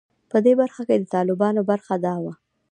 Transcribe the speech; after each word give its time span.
په 0.31 0.37
دې 0.45 0.53
برخه 0.61 0.81
کې 0.87 0.95
د 0.99 1.03
طالبانو 1.15 1.61
برخه 1.71 1.95
دا 2.05 2.15
وه. 2.23 2.33